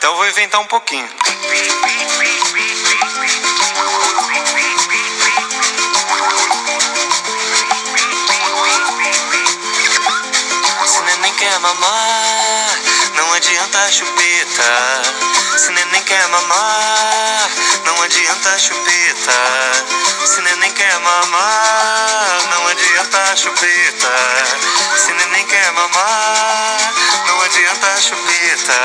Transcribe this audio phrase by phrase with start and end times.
[0.00, 1.06] Então eu vou inventar um pouquinho.
[10.86, 12.39] Se neném quer mamar,
[13.40, 15.02] adianta chupeta.
[15.56, 17.50] Se neném quer mamar,
[17.86, 19.32] não adianta chupeta.
[20.26, 24.12] Se neném quer mamar, não adianta chupeta.
[24.94, 26.92] Se neném quer mamar,
[27.28, 28.80] não adianta chupeta.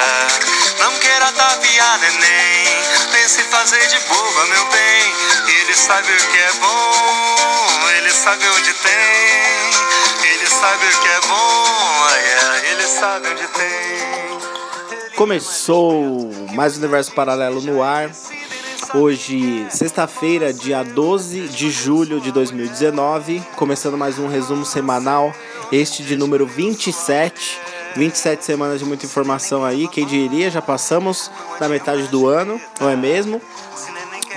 [0.79, 5.15] Não queira tapiar neném, pense fazer de boba, meu bem.
[5.47, 9.95] Ele sabe o que é bom, ele sabe onde tem.
[10.23, 12.07] Ele sabe o que é bom,
[12.69, 14.24] ele sabe onde tem.
[15.15, 18.11] Começou mais um Universo Paralelo no ar.
[18.93, 25.33] Hoje, sexta-feira, dia 12 de julho de 2019, começando mais um resumo semanal,
[25.71, 27.61] este de número 27.
[27.95, 32.89] 27 semanas de muita informação aí, quem diria, já passamos da metade do ano, não
[32.89, 33.41] é mesmo?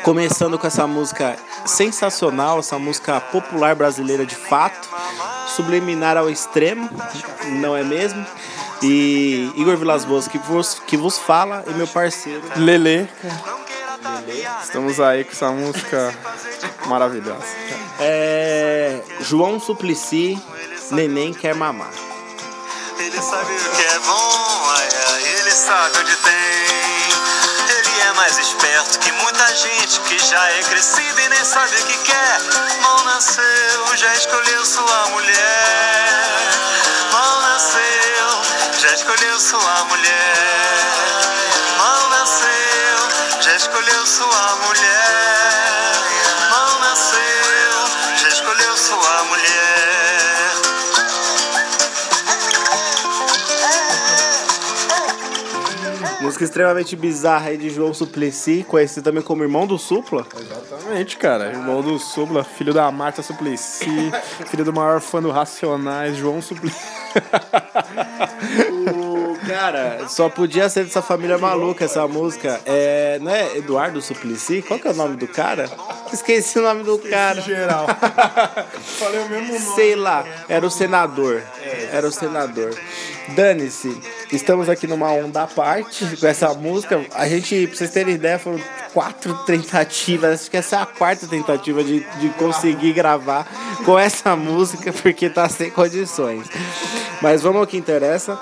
[0.04, 4.88] Começando com essa música sensacional, essa música popular brasileira de fato,
[5.48, 6.88] subliminar ao extremo,
[7.60, 8.24] não é mesmo?
[8.82, 13.08] E Igor Vilas Boas que vos, que vos fala e meu parceiro Lele.
[14.62, 16.14] Estamos aí com essa música
[16.86, 17.44] maravilhosa.
[17.98, 20.40] é João Suplicy,
[20.90, 21.90] Neném Quer Mamar.
[22.98, 24.74] Ele sabe o que é bom,
[25.40, 26.38] ele sabe onde tem.
[27.68, 31.86] Ele é mais esperto que muita gente que já é crescida e nem sabe o
[31.86, 32.40] que quer.
[32.82, 36.67] Mal nasceu, já escolheu sua mulher.
[38.80, 40.78] Já escolheu sua mulher.
[41.78, 45.92] Mal nasceu, já escolheu sua mulher.
[46.48, 49.88] Mal nasceu, já escolheu sua mulher.
[56.20, 60.24] Música extremamente bizarra aí de João Suplicy, conhecido também como irmão do Supla.
[60.38, 61.48] Exatamente, cara.
[61.48, 64.12] Irmão do Supla, filho da Marta Suplicy,
[64.46, 66.78] filho do maior fã do Racionais, João Suplicy.
[68.92, 72.60] O cara, só podia ser dessa família maluca essa música.
[72.66, 74.62] É, não é Eduardo Suplicy?
[74.62, 75.70] Qual que é o nome do cara?
[76.12, 77.40] Esqueci o nome do cara.
[77.40, 77.86] geral.
[78.98, 81.42] Falei o mesmo Sei lá, era o senador.
[81.92, 82.74] Era o senador.
[83.34, 83.94] Dane-se,
[84.32, 87.04] estamos aqui numa onda à parte com essa música.
[87.14, 88.60] A gente, pra vocês terem ideia, foram
[88.92, 90.40] quatro tentativas.
[90.40, 93.46] Acho que essa é a quarta tentativa de, de conseguir gravar
[93.84, 96.46] com essa música, porque tá sem condições.
[97.20, 98.38] Mas vamos ao que interessa.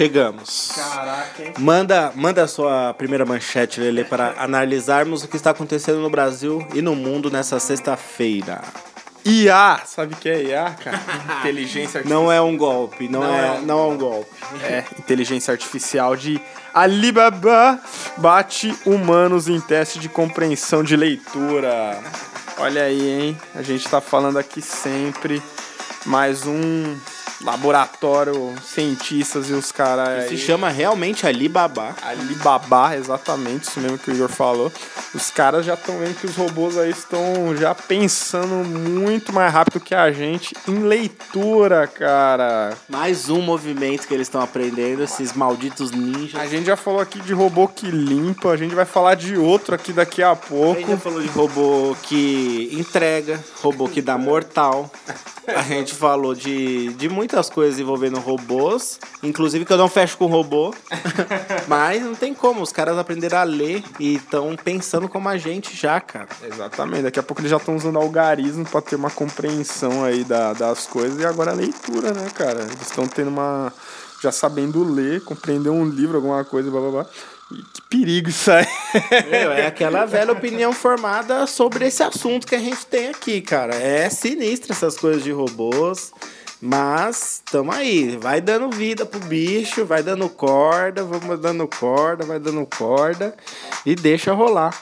[0.00, 0.72] Chegamos.
[0.74, 1.52] Caraca, hein?
[1.58, 6.66] Manda, manda a sua primeira manchete, Lele, para analisarmos o que está acontecendo no Brasil
[6.72, 8.62] e no mundo nessa sexta-feira.
[9.26, 10.98] IA, sabe o que é IA, cara?
[11.40, 12.22] Inteligência artificial.
[12.22, 14.30] Não é um golpe, não, Não é, é um não é um golpe.
[14.62, 16.40] É, inteligência artificial de
[16.72, 17.78] Alibaba
[18.16, 22.02] bate humanos em teste de compreensão de leitura.
[22.56, 23.38] Olha aí, hein?
[23.54, 25.42] A gente tá falando aqui sempre
[26.06, 26.96] mais um
[27.42, 30.28] laboratório, cientistas e os caras.
[30.28, 31.94] Se chama realmente Alibaba.
[32.02, 34.72] Alibaba, exatamente, isso mesmo que o Igor falou.
[35.14, 39.80] Os caras já estão vendo que os robôs aí estão já pensando muito mais rápido
[39.80, 42.76] que a gente em leitura, cara.
[42.88, 46.40] Mais um movimento que eles estão aprendendo, esses malditos ninjas.
[46.40, 49.74] A gente já falou aqui de robô que limpa, a gente vai falar de outro
[49.74, 50.78] aqui daqui a A pouco.
[50.80, 54.90] gente já falou de robô que entrega, robô que dá mortal.
[55.46, 60.26] A gente falou de, de muitas coisas envolvendo robôs, inclusive que eu não fecho com
[60.26, 60.74] robô.
[61.68, 65.76] Mas não tem como, os caras aprenderam a ler e estão pensando como a gente
[65.76, 66.28] já, cara.
[66.42, 70.52] Exatamente, daqui a pouco eles já estão usando algarismo pra ter uma compreensão aí da,
[70.52, 72.62] das coisas e agora a leitura, né, cara?
[72.62, 73.72] Eles estão tendo uma.
[74.20, 77.06] já sabendo ler, compreender um livro, alguma coisa, blá blá blá.
[77.72, 78.66] Que perigo isso aí.
[79.28, 83.74] Meu, é aquela velha opinião formada sobre esse assunto que a gente tem aqui, cara.
[83.74, 86.12] É sinistro essas coisas de robôs.
[86.60, 92.38] Mas tamo aí, vai dando vida pro bicho, vai dando corda, vamos dando corda, vai
[92.38, 93.34] dando corda
[93.86, 94.78] e deixa rolar.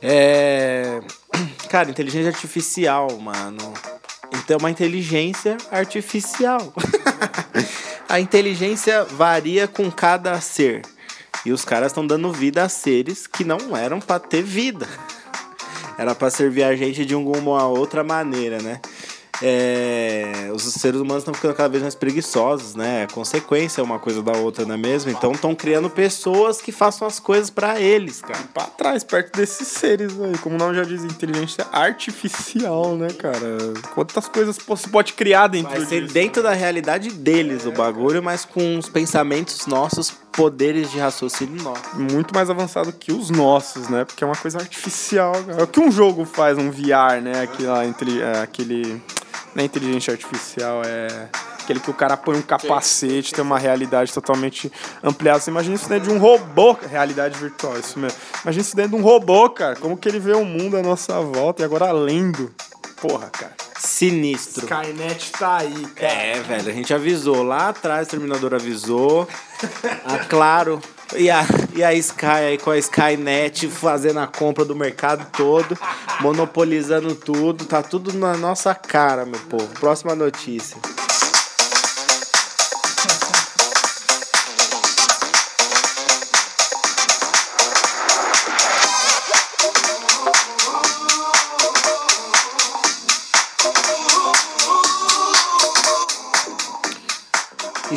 [0.00, 1.00] É.
[1.70, 3.72] Cara, inteligência artificial, mano.
[4.34, 6.72] Então, uma inteligência artificial.
[8.08, 10.82] a inteligência varia com cada ser.
[11.46, 14.88] E os caras estão dando vida a seres que não eram pra ter vida.
[15.96, 18.80] Era pra servir a gente de alguma outra maneira, né?
[19.44, 23.06] É, os seres humanos estão ficando cada vez mais preguiçosos, né?
[23.12, 25.10] Consequência é uma coisa da outra, não é mesmo?
[25.10, 28.38] Então estão criando pessoas que façam as coisas pra eles, cara.
[28.54, 30.38] pra trás, perto desses seres aí.
[30.38, 33.58] Como o nome já diz, inteligência artificial, né, cara?
[33.94, 36.14] Quantas coisas você pode criar dentro Vai ser disso?
[36.14, 41.92] dentro da realidade deles o bagulho, mas com os pensamentos nossos, poderes de raciocínio nossos.
[41.94, 44.04] Muito mais avançado que os nossos, né?
[44.04, 45.32] Porque é uma coisa artificial.
[45.44, 45.60] cara.
[45.60, 47.42] É o que um jogo faz, um VR, né?
[47.42, 49.02] Aquela, inteli- é, aquele.
[49.54, 51.28] Não inteligência artificial, é.
[51.62, 54.72] Aquele que o cara põe um capacete, tem uma realidade totalmente
[55.02, 55.38] ampliada.
[55.38, 58.18] Você imagina isso dentro de um robô, realidade virtual, isso mesmo.
[58.42, 59.76] Imagina isso dentro de um robô, cara.
[59.76, 62.52] Como que ele vê o mundo à nossa volta e agora lendo.
[63.02, 63.52] Porra, cara.
[63.80, 64.64] Sinistro.
[64.64, 66.12] Skynet tá aí, cara.
[66.12, 67.42] É, velho, a gente avisou.
[67.42, 69.26] Lá atrás o Terminador avisou.
[70.04, 70.80] A Claro
[71.16, 71.44] e a,
[71.74, 75.76] e a Sky aí com a Skynet fazendo a compra do mercado todo,
[76.20, 77.64] monopolizando tudo.
[77.64, 79.66] Tá tudo na nossa cara, meu povo.
[79.80, 80.76] Próxima notícia.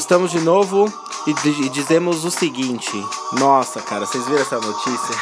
[0.05, 0.85] Estamos de novo
[1.25, 1.31] e,
[1.65, 2.91] e dizemos o seguinte.
[3.39, 5.15] Nossa, cara, vocês viram essa notícia?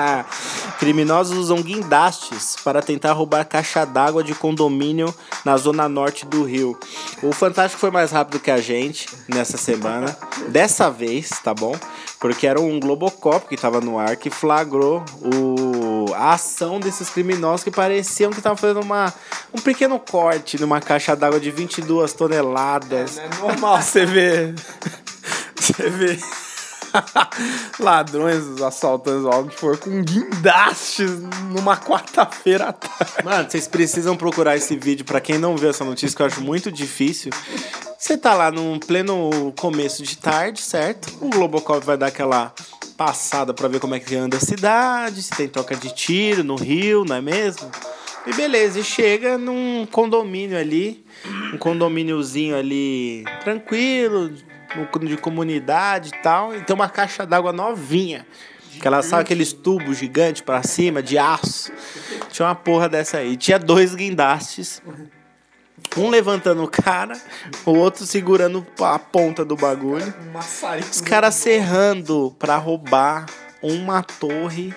[0.80, 5.14] Criminosos usam guindastes para tentar roubar caixa d'água de condomínio
[5.44, 6.78] na zona norte do Rio.
[7.22, 10.16] O Fantástico foi mais rápido que a gente nessa semana.
[10.48, 11.76] Dessa vez, tá bom?
[12.20, 17.64] Porque era um Globocop que estava no ar que flagrou o, a ação desses criminosos
[17.64, 19.12] que pareciam que estavam fazendo uma,
[19.54, 23.16] um pequeno corte numa caixa d'água de 22 toneladas.
[23.16, 24.54] É normal você ver.
[25.60, 26.18] Você vê
[27.78, 31.10] ladrões assaltando algo que for com guindastes
[31.50, 33.24] numa quarta-feira à tarde.
[33.24, 36.40] Mano, vocês precisam procurar esse vídeo pra quem não viu essa notícia, que eu acho
[36.40, 37.32] muito difícil.
[37.98, 41.12] Você tá lá num pleno começo de tarde, certo?
[41.20, 42.52] O Globocop vai dar aquela
[42.96, 46.54] passada pra ver como é que anda a cidade, se tem troca de tiro no
[46.54, 47.70] Rio, não é mesmo?
[48.26, 51.02] E beleza, e chega num condomínio ali,
[51.54, 54.30] um condomíniozinho ali tranquilo,
[55.06, 58.26] de comunidade e tal, e tem uma caixa d'água novinha.
[58.80, 61.72] Que ela sabe aqueles tubos gigantes pra cima, de aço.
[62.30, 63.36] Tinha uma porra dessa aí.
[63.36, 64.80] Tinha dois guindastes.
[65.96, 67.20] Um levantando o cara,
[67.66, 70.14] o outro segurando a ponta do bagulho.
[70.90, 73.26] Os caras serrando pra roubar
[73.60, 74.74] uma torre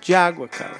[0.00, 0.78] de água, cara.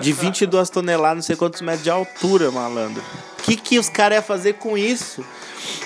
[0.00, 3.02] De 22 toneladas, não sei quantos metros de altura, malandro.
[3.46, 5.24] Que, que os caras iam fazer com isso?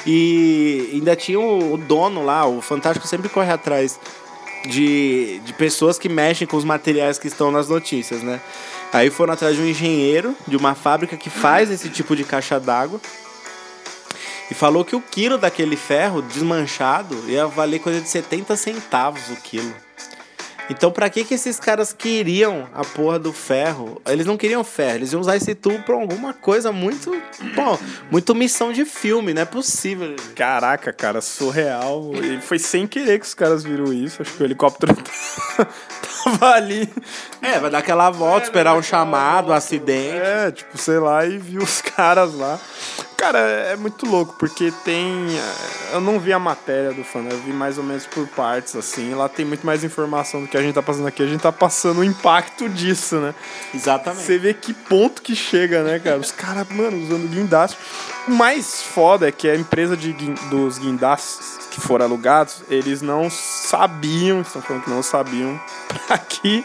[0.07, 4.01] E ainda tinha o, o dono lá, o Fantástico sempre corre atrás
[4.67, 8.41] de, de pessoas que mexem com os materiais que estão nas notícias, né?
[8.93, 12.59] Aí foram atrás de um engenheiro de uma fábrica que faz esse tipo de caixa
[12.59, 13.01] d'água.
[14.51, 19.37] E falou que o quilo daquele ferro desmanchado ia valer coisa de 70 centavos o
[19.37, 19.73] quilo.
[20.71, 24.01] Então, pra que que esses caras queriam a porra do ferro?
[24.07, 27.11] Eles não queriam ferro, eles iam usar esse tubo pra alguma coisa muito,
[27.57, 27.77] pô,
[28.09, 30.15] muito missão de filme, não é possível.
[30.37, 32.13] Caraca, cara, surreal.
[32.15, 34.23] E foi sem querer que os caras viram isso.
[34.23, 34.95] Acho que o helicóptero
[36.25, 36.89] tava ali.
[37.43, 40.17] É, vai dar aquela volta, esperar um chamado, um acidente.
[40.17, 42.61] É, tipo, sei lá, e viu os caras lá.
[43.21, 45.27] Cara, é muito louco, porque tem.
[45.37, 48.75] é, Eu não vi a matéria do fã, eu vi mais ou menos por partes,
[48.75, 49.15] assim.
[49.15, 51.23] Lá tem muito mais informação do que a gente tá passando aqui.
[51.23, 53.35] A gente tá passando o impacto disso, né?
[53.75, 54.23] Exatamente.
[54.25, 56.17] Você vê que ponto que chega, né, cara?
[56.19, 57.77] Os caras, mano, usando guindaste.
[58.27, 63.03] O mais foda é que a empresa de, guin- dos guindastes que foram alugados, eles
[63.03, 65.61] não sabiam, estão falando que não sabiam
[66.07, 66.65] pra que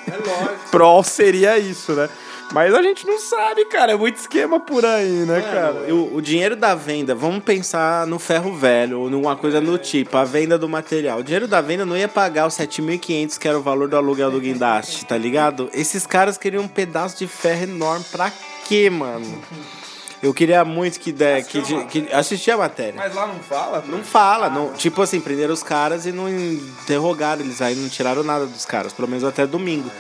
[0.71, 2.09] prol seria isso, né?
[2.55, 3.91] Mas a gente não sabe, cara.
[3.91, 5.74] É muito esquema por aí, né, cara?
[5.74, 9.77] Mano, o, o dinheiro da venda, vamos pensar no ferro velho ou numa coisa do
[9.77, 11.19] tipo, a venda do material.
[11.19, 14.31] O dinheiro da venda não ia pagar os 7.500 que era o valor do aluguel
[14.31, 15.69] do guindaste, tá ligado?
[15.74, 18.31] Esses caras queriam um pedaço de ferro enorme pra
[18.65, 19.38] quê, mano?
[20.24, 22.93] Eu queria muito que, der, que, que assistir a matéria.
[22.95, 23.83] Mas lá não fala?
[23.85, 28.24] Não fala, não, tipo assim, prenderam os caras e não interrogaram eles aí, não tiraram
[28.24, 29.91] nada dos caras, pelo menos até domingo.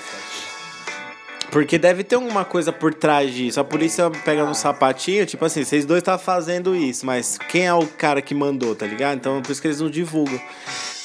[1.55, 3.61] Porque deve ter alguma coisa por trás disso.
[3.61, 7.73] A polícia pega no sapatinho, tipo assim, vocês dois tá fazendo isso, mas quem é
[7.73, 9.15] o cara que mandou, tá ligado?
[9.15, 10.37] Então por isso que eles não divulgam.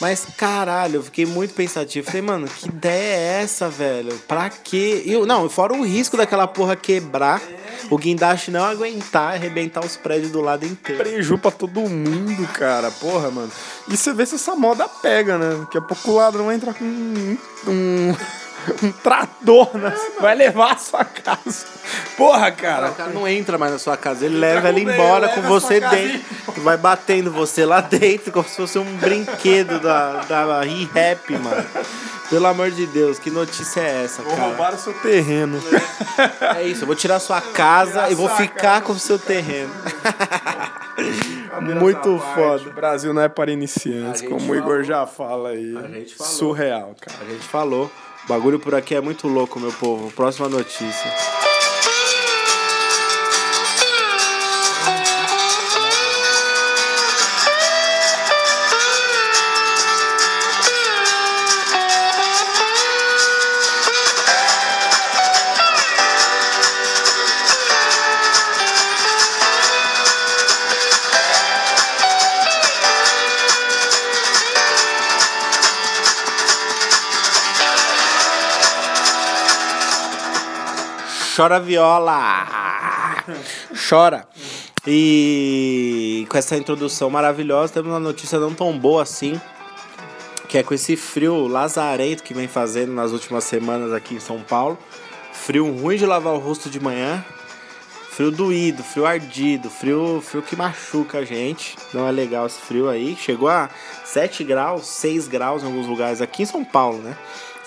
[0.00, 2.04] Mas caralho, eu fiquei muito pensativo.
[2.04, 4.12] Falei, mano, que ideia é essa, velho?
[4.26, 5.04] Pra quê?
[5.07, 7.40] Eu- não, fora o risco daquela porra quebrar,
[7.88, 11.00] o guindaste não aguentar, arrebentar os prédios do lado inteiro.
[11.00, 12.90] preju pra todo mundo, cara.
[12.90, 13.52] Porra, mano.
[13.88, 15.59] E você vê se essa moda pega, né?
[15.61, 17.38] Daqui a pouco o ladrão entra com um,
[17.69, 18.16] um,
[18.83, 19.95] um trator, né?
[20.21, 21.67] Vai levar a sua casa.
[22.17, 22.90] Porra, cara.
[22.90, 25.43] O cara não entra mais na sua casa, ele leva ela ele, embora com a
[25.45, 26.21] você dentro.
[26.62, 31.67] Vai batendo você lá dentro, como se fosse um brinquedo da, da Re-Rap, mano.
[32.29, 34.49] Pelo amor de Deus, que notícia é essa, Vou cara?
[34.49, 35.61] roubar o seu terreno.
[36.55, 39.71] É isso, eu vou tirar sua casa e vou ficar com o seu terreno.
[41.61, 42.69] Muito parte, foda.
[42.69, 45.75] O Brasil não é para iniciantes, A como o Igor já fala aí.
[45.95, 46.33] gente falou.
[46.33, 47.19] Surreal, cara.
[47.23, 47.90] A gente falou.
[48.25, 50.11] O bagulho por aqui é muito louco, meu povo.
[50.12, 51.11] Próxima notícia.
[81.40, 83.25] Chora viola!
[83.88, 84.28] Chora!
[84.87, 89.40] E com essa introdução maravilhosa, temos uma notícia não tão boa assim.
[90.50, 94.42] Que é com esse frio lazarento que vem fazendo nas últimas semanas aqui em São
[94.42, 94.78] Paulo.
[95.32, 97.25] Frio ruim de lavar o rosto de manhã.
[98.11, 101.75] Frio doído, frio ardido, frio, frio que machuca a gente.
[101.94, 103.16] Não é legal esse frio aí.
[103.16, 103.70] Chegou a
[104.04, 107.16] 7 graus, 6 graus em alguns lugares aqui em São Paulo, né?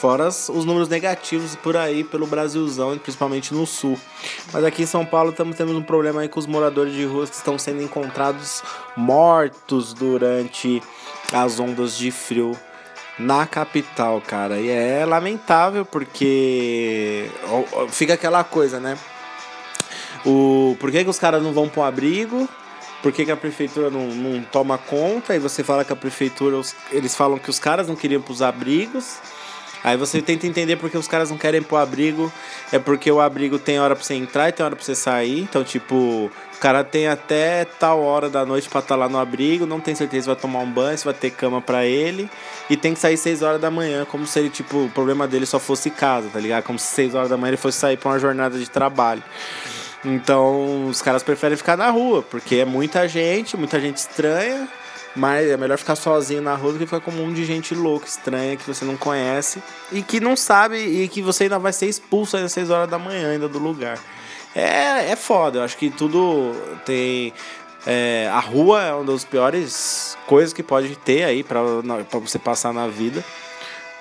[0.04, 3.98] Fora os números negativos por aí, pelo Brasilzão, e principalmente no sul.
[4.52, 7.30] Mas aqui em São Paulo estamos tendo um problema aí com os moradores de ruas
[7.30, 8.62] que estão sendo encontrados
[8.98, 10.84] mortos durante
[11.32, 12.52] as ondas de frio
[13.18, 14.60] na capital, cara.
[14.60, 17.30] E é lamentável porque
[17.88, 18.98] fica aquela coisa, né?
[20.26, 22.50] O, por que, que os caras não vão para um abrigo?
[23.02, 25.32] Por que, que a prefeitura não, não toma conta?
[25.32, 28.42] Aí você fala que a prefeitura, os- eles falam que os caras não queriam pros
[28.42, 29.20] abrigos.
[29.84, 32.32] Aí você tenta entender porque os caras não querem pôr abrigo.
[32.72, 35.42] É porque o abrigo tem hora pra você entrar e tem hora pra você sair.
[35.42, 39.66] Então, tipo, o cara tem até tal hora da noite pra estar lá no abrigo.
[39.66, 42.30] Não tem certeza se vai tomar um banho, se vai ter cama pra ele.
[42.70, 45.46] E tem que sair 6 horas da manhã, como se ele, tipo, o problema dele
[45.46, 46.64] só fosse casa, tá ligado?
[46.64, 49.22] Como se 6 horas da manhã ele fosse sair pra uma jornada de trabalho.
[50.06, 54.68] Então, os caras preferem ficar na rua, porque é muita gente, muita gente estranha.
[55.16, 57.76] Mas é melhor ficar sozinho na rua do que ficar com um monte de gente
[57.76, 61.72] louca, estranha, que você não conhece e que não sabe e que você ainda vai
[61.72, 64.00] ser expulso às 6 horas da manhã ainda do lugar.
[64.56, 66.54] É, é foda, eu acho que tudo
[66.86, 67.32] tem.
[67.86, 71.62] é, a rua é uma das piores coisas que pode ter aí pra
[72.20, 73.24] você passar na vida.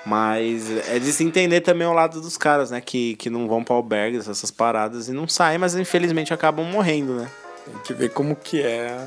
[0.05, 2.81] Mas é de se entender também o lado dos caras, né?
[2.81, 7.13] Que, que não vão pra albergues, essas paradas, e não saem, mas infelizmente acabam morrendo,
[7.13, 7.29] né?
[7.65, 8.97] Tem que ver como que é.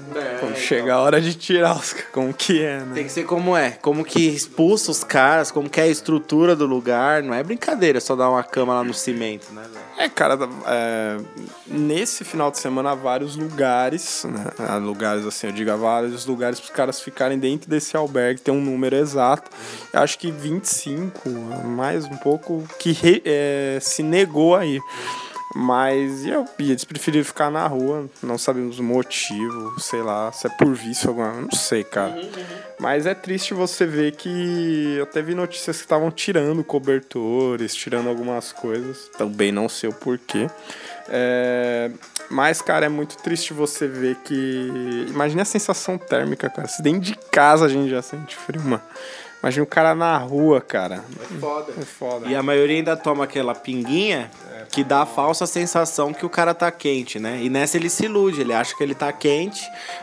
[0.41, 1.93] quando chega a hora de tirar os.
[2.13, 2.93] Como que é, né?
[2.95, 6.57] Tem que ser como é, como que expulsa os caras, como que é a estrutura
[6.57, 7.23] do lugar.
[7.23, 9.63] Não é brincadeira só dar uma cama lá no cimento, né?
[9.99, 11.17] É, cara, é,
[11.67, 14.45] nesse final de semana há vários lugares, né?
[14.59, 18.41] Há lugares assim, eu digo, há vários lugares para os caras ficarem dentro desse albergue,
[18.41, 19.51] tem um número exato.
[19.93, 21.29] Eu acho que 25,
[21.65, 24.81] mais um pouco, que re- é, se negou aí.
[25.59, 30.47] Mas eu, e eles preferiram ficar na rua, não sabemos o motivo, sei lá, se
[30.47, 32.15] é por vício alguma, não sei, cara.
[32.79, 38.53] Mas é triste você ver que eu teve notícias que estavam tirando cobertores, tirando algumas
[38.53, 40.47] coisas, também não sei o porquê.
[41.09, 41.91] É,
[42.29, 45.07] mas, cara, é muito triste você ver que.
[45.09, 46.69] Imagine a sensação térmica, cara.
[46.69, 48.83] Se dentro de casa a gente já sente frio, mano.
[49.43, 51.05] Imagina o cara na rua, cara.
[51.21, 51.73] É foda.
[51.79, 52.29] É foda.
[52.29, 54.31] E a maioria ainda toma aquela pinguinha
[54.71, 57.41] que dá a falsa sensação que o cara tá quente, né?
[57.43, 59.63] E nessa ele se ilude, ele acha que ele tá quente,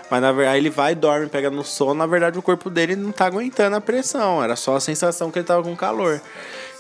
[0.10, 3.12] mas na verdade ele vai, dorme, pega no sono, na verdade o corpo dele não
[3.12, 6.22] tá aguentando a pressão, era só a sensação que ele tava com calor.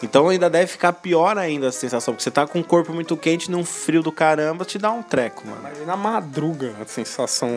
[0.03, 3.15] Então ainda deve ficar pior ainda a sensação, porque você tá com o corpo muito
[3.15, 5.62] quente num frio do caramba, te dá um treco, mano.
[5.62, 7.50] Imagina a madruga, a sensação.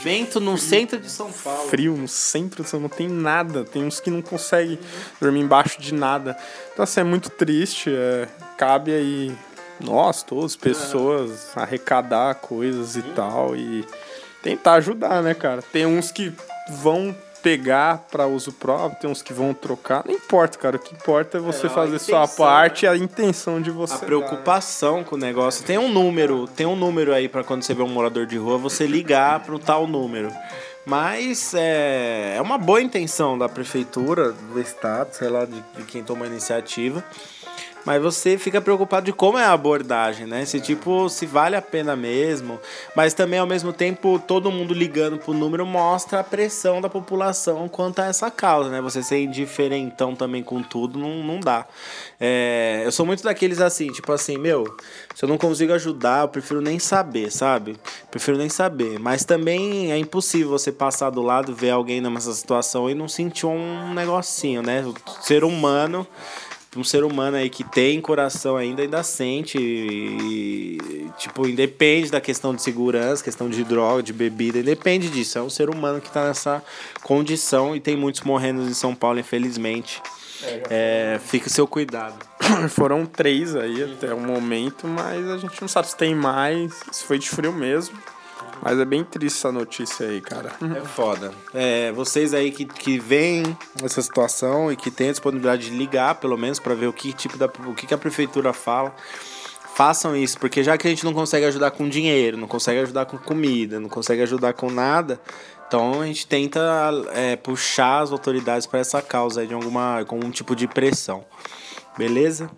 [0.00, 1.68] Vento no centro de São Paulo.
[1.68, 3.64] frio no centro, você não tem nada.
[3.64, 4.78] Tem uns que não conseguem
[5.20, 6.36] dormir embaixo de nada.
[6.72, 7.90] Então, assim, é muito triste.
[7.92, 9.36] É, cabe aí
[9.80, 13.56] nós, todas, pessoas, arrecadar coisas e tal.
[13.56, 13.84] E
[14.40, 15.62] tentar ajudar, né, cara?
[15.62, 16.32] Tem uns que
[16.70, 17.14] vão
[17.48, 20.02] pegar para uso próprio, tem uns que vão trocar.
[20.04, 20.76] Não importa, cara.
[20.76, 23.94] O que importa é você É, a fazer sua parte e a intenção de você.
[23.94, 24.06] A dar, né?
[24.06, 25.64] preocupação com o negócio.
[25.64, 28.58] Tem um número, tem um número aí pra quando você vê um morador de rua,
[28.58, 30.30] você ligar pro tal número.
[30.84, 36.02] Mas é, é uma boa intenção da prefeitura, do estado, sei lá, de, de quem
[36.02, 37.02] toma a iniciativa.
[37.84, 40.44] Mas você fica preocupado de como é a abordagem, né?
[40.44, 42.60] Se tipo, se vale a pena mesmo.
[42.94, 47.68] Mas também, ao mesmo tempo, todo mundo ligando pro número mostra a pressão da população
[47.68, 48.80] quanto a essa causa, né?
[48.80, 51.66] Você ser indiferentão também com tudo não, não dá.
[52.20, 54.76] É, eu sou muito daqueles assim, tipo assim, meu,
[55.14, 57.76] se eu não consigo ajudar, eu prefiro nem saber, sabe?
[58.10, 58.98] Prefiro nem saber.
[58.98, 63.46] Mas também é impossível você passar do lado, ver alguém nessa situação e não sentir
[63.46, 64.84] um negocinho, né?
[64.84, 66.06] O ser humano
[66.76, 69.58] um ser humano aí que tem coração ainda, ainda sente.
[69.58, 75.38] E, tipo, independe da questão de segurança, questão de droga, de bebida, independe disso.
[75.38, 76.62] É um ser humano que tá nessa
[77.02, 80.02] condição e tem muitos morrendo em São Paulo, infelizmente.
[80.70, 82.24] É, fica o seu cuidado.
[82.70, 87.04] Foram três aí até o momento, mas a gente não sabe se tem mais, se
[87.04, 87.98] foi de frio mesmo.
[88.62, 90.52] Mas é bem triste essa notícia aí, cara.
[90.76, 91.32] É foda.
[91.54, 96.16] É, vocês aí que, que veem essa situação e que têm a disponibilidade de ligar,
[96.16, 98.94] pelo menos, para ver o que tipo da, o que, que a prefeitura fala.
[99.74, 103.06] Façam isso, porque já que a gente não consegue ajudar com dinheiro, não consegue ajudar
[103.06, 105.20] com comida, não consegue ajudar com nada,
[105.68, 106.60] então a gente tenta
[107.12, 111.24] é, puxar as autoridades para essa causa aí de alguma com um tipo de pressão.
[111.96, 112.50] Beleza?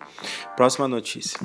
[0.55, 1.39] Próxima notícia.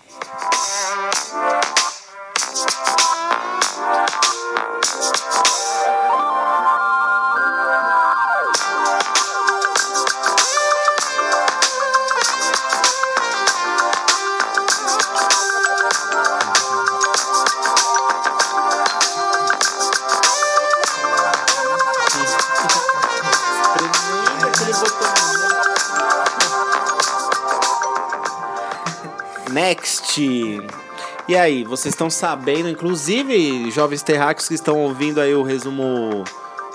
[31.29, 36.23] E aí, vocês estão sabendo, inclusive, jovens terráqueos que estão ouvindo aí o resumo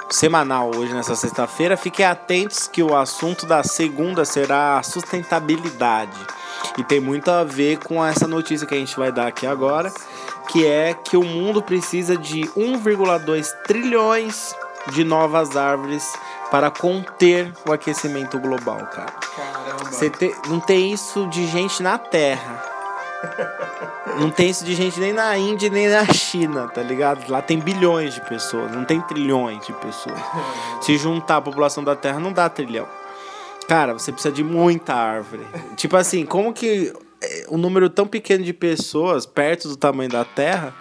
[0.10, 6.18] semanal hoje nessa sexta-feira, fiquem atentos que o assunto da segunda será a sustentabilidade.
[6.78, 9.90] E tem muito a ver com essa notícia que a gente vai dar aqui agora,
[10.50, 14.54] que é que o mundo precisa de 1,2 trilhões
[14.92, 16.04] de novas árvores
[16.50, 19.14] para conter o aquecimento global, cara.
[19.90, 22.66] Você te- não tem isso de gente na Terra.
[24.20, 27.30] Não tem isso de gente nem na Índia nem na China, tá ligado?
[27.30, 30.20] Lá tem bilhões de pessoas, não tem trilhões de pessoas.
[30.82, 32.88] Se juntar a população da Terra, não dá trilhão.
[33.68, 35.46] Cara, você precisa de muita árvore.
[35.76, 40.26] Tipo assim, como que é, um número tão pequeno de pessoas, perto do tamanho da
[40.26, 40.74] Terra,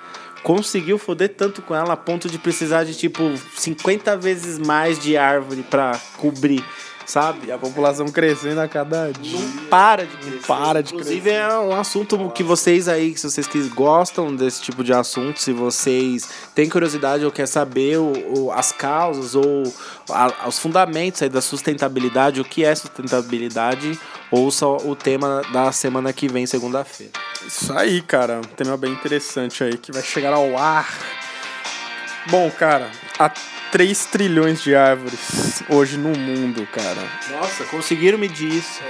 [0.42, 3.22] conseguiu foder tanto com ela a ponto de precisar de tipo
[3.56, 6.64] 50 vezes mais de árvore pra cobrir,
[7.10, 7.50] sabe?
[7.50, 9.38] A população crescendo a cada dia.
[9.38, 10.46] Não para de crescer.
[10.46, 14.82] para de Inclusive é um assunto que vocês aí, se vocês que gostam desse tipo
[14.84, 18.12] de assunto, se vocês têm curiosidade ou quer saber o,
[18.46, 19.64] o- as causas ou
[20.10, 23.98] a- os fundamentos aí da sustentabilidade, o que é sustentabilidade,
[24.30, 27.12] ouça o tema da semana que vem, segunda-feira.
[27.46, 28.38] Isso aí, cara.
[28.38, 30.88] Um tema bem interessante aí que vai chegar ao ar.
[32.26, 33.30] Bom, cara, há
[33.72, 37.02] 3 trilhões de árvores hoje no mundo, cara.
[37.30, 38.80] Nossa, conseguiram medir isso.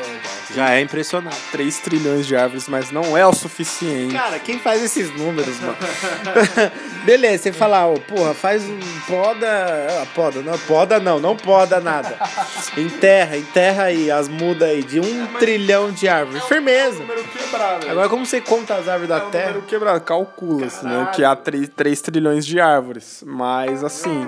[0.54, 1.36] Já é impressionante.
[1.52, 4.14] 3 trilhões de árvores, mas não é o suficiente.
[4.14, 5.76] Cara, quem faz esses números, mano?
[7.04, 9.46] Beleza, você fala, ó, porra, faz um poda.
[10.02, 12.16] ah, Poda, não, poda não, não poda nada.
[12.76, 16.42] Enterra, enterra aí as mudas aí de um trilhão de árvores.
[16.44, 17.00] Firmeza.
[17.04, 17.18] quebrar,
[17.90, 19.46] Agora, como você conta as árvores da É um Terra?
[19.48, 21.10] número quebrado, calcula-se, né?
[21.14, 23.22] Que há 3, 3 trilhões de árvores.
[23.26, 24.26] Mas, assim,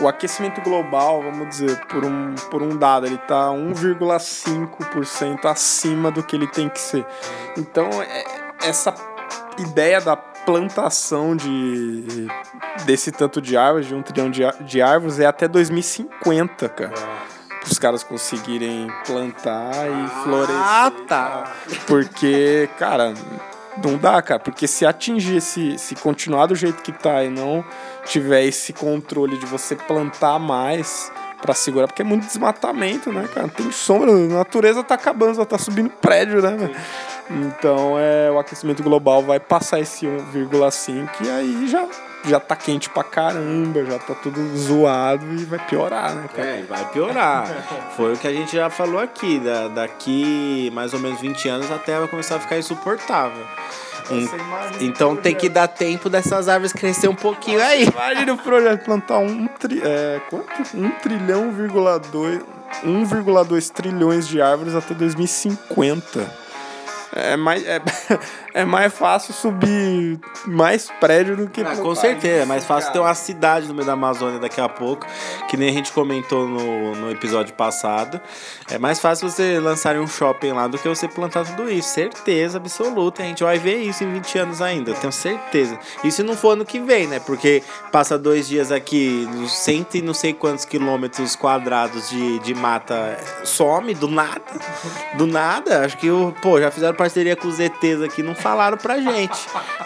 [0.00, 6.22] o aquecimento global, vamos dizer, por um, por um dado, ele tá 1,5% acima do
[6.22, 7.04] que ele tem que ser.
[7.56, 8.24] Então, é-
[8.68, 8.94] essa
[9.58, 12.26] ideia da plantação de
[12.84, 16.92] desse tanto de árvores, de um trilhão de, de árvores, é até 2050, cara.
[17.70, 20.56] Os caras conseguirem plantar e florescer.
[20.56, 21.52] Ah, tá.
[21.86, 23.14] Porque, cara,
[23.82, 24.40] não dá, cara.
[24.40, 25.78] Porque se atingir esse.
[25.78, 27.64] Se continuar do jeito que tá e não
[28.04, 33.48] tiver esse controle de você plantar mais pra segurar, porque é muito desmatamento, né, cara?
[33.48, 36.76] Tem sombra, a natureza tá acabando, só tá subindo prédio, né, velho?
[37.28, 41.86] Então é, o aquecimento global vai passar esse 1,5 e aí já,
[42.24, 46.48] já tá quente pra caramba, já tá tudo zoado e vai piorar, né, cara?
[46.48, 47.46] É, vai piorar.
[47.96, 49.38] Foi o que a gente já falou aqui.
[49.38, 53.44] Da, daqui mais ou menos 20 anos a Terra vai começar a ficar insuportável.
[54.80, 57.84] Então tem que dar tempo dessas árvores crescer um pouquinho aí.
[57.84, 60.52] Imagina o projeto plantar um tri, é, quanto?
[60.74, 62.40] Um trilhão, vírgula dois,
[62.84, 66.41] 1,2 trilhões de árvores até 2050.
[67.14, 67.80] É mais, é,
[68.54, 71.60] é mais fácil subir mais prédio do que.
[71.60, 73.08] Ah, com certeza, é mais fácil ter cara.
[73.08, 75.06] uma cidade no meio da Amazônia daqui a pouco,
[75.48, 78.20] que nem a gente comentou no, no episódio passado.
[78.70, 81.90] É mais fácil você lançar um shopping lá do que você plantar tudo isso.
[81.90, 83.22] Certeza absoluta.
[83.22, 85.78] A gente vai ver isso em 20 anos ainda, eu tenho certeza.
[86.02, 87.20] E se não for ano que vem, né?
[87.20, 92.54] Porque passa dois dias aqui, nos cento e não sei quantos quilômetros quadrados de, de
[92.54, 94.40] mata some do nada.
[95.14, 95.84] Do nada.
[95.84, 99.38] Acho que, o- pô, já fizeram parceria com os ETs aqui, não falaram pra gente.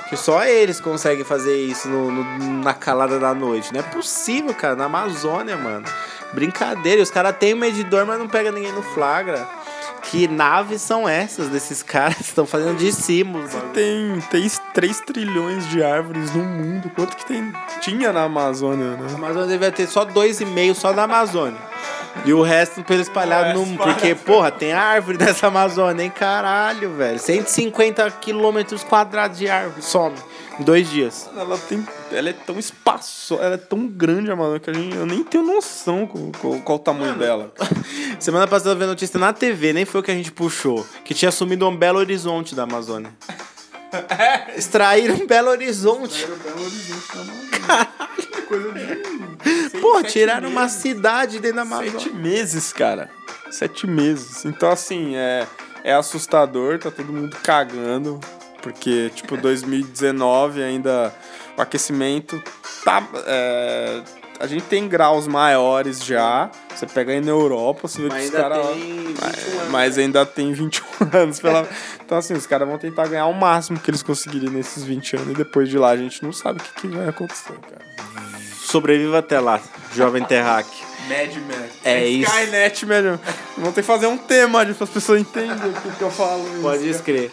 [0.08, 3.72] Que só eles conseguem fazer isso no- no- na calada da noite.
[3.72, 4.76] Não é possível, cara.
[4.76, 5.84] Na Amazônia, mano.
[6.32, 7.02] Brincadeira.
[7.02, 9.48] Os caras têm um medidor, mas não pega ninguém no flagra.
[10.02, 12.20] Que naves são essas desses caras?
[12.20, 13.50] Estão fazendo discípulos.
[13.72, 16.90] Tem 3, 3 trilhões de árvores no mundo.
[16.94, 19.08] Quanto que tem, tinha na Amazônia, A né?
[19.14, 21.58] Amazônia devia ter só dois e meio só na Amazônia.
[22.24, 23.62] E o resto pelo espalhado É, no.
[23.62, 23.92] espalhado.
[23.94, 26.10] Porque, porra, tem árvore nessa Amazônia, hein?
[26.10, 27.18] Caralho, velho.
[27.18, 29.82] 150 quilômetros quadrados de árvore.
[29.82, 30.16] Some.
[30.58, 31.28] Em dois dias.
[31.36, 31.86] Ela tem.
[32.10, 35.22] Ela é tão espaço, ela é tão grande, a Amazônia, que a gente, eu nem
[35.22, 37.52] tenho noção qual, qual, qual o tamanho dela.
[38.18, 40.86] Semana passada eu vi a notícia na TV, nem foi o que a gente puxou.
[41.04, 43.10] Que tinha sumido um Belo Horizonte da Amazônia.
[44.56, 46.26] Extraíram Belo Horizonte.
[48.48, 48.80] Coisa de.
[49.80, 50.76] Pô, sete tiraram uma meses.
[50.76, 51.92] cidade dentro da Amazônia.
[51.92, 53.10] Sete meses, cara.
[53.50, 54.44] Sete meses.
[54.44, 55.46] Então, assim, é,
[55.84, 58.20] é assustador, tá todo mundo cagando.
[58.62, 61.14] Porque, tipo, 2019 ainda
[61.56, 62.42] o aquecimento
[62.84, 63.06] tá.
[63.26, 64.02] é,
[64.38, 66.50] a gente tem graus maiores já.
[66.74, 68.66] Você pega aí na Europa, você vê Mas que os caras.
[68.66, 69.70] 21 anos.
[69.70, 70.84] Mas ainda tem 21
[71.16, 71.40] anos.
[71.40, 71.66] Pela...
[72.04, 75.30] Então, assim, os caras vão tentar ganhar o máximo que eles conseguirem nesses 20 anos.
[75.30, 78.35] E depois de lá a gente não sabe o que, que vai acontecer, cara.
[78.66, 79.60] Sobreviva até lá,
[79.94, 80.84] jovem terráqueo.
[81.08, 81.72] Mad Max.
[81.84, 82.28] É isso.
[82.28, 83.20] Skynet, velho.
[83.56, 86.44] Vão ter que fazer um tema para as pessoas entenderem o que, eu falo.
[86.48, 86.62] isso.
[86.62, 87.30] Pode escrever.